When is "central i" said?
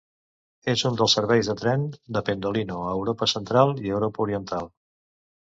3.35-3.95